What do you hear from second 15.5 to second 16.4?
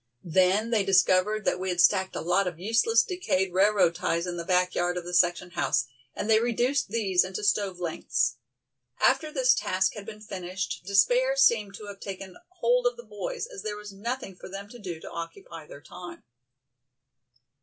their time.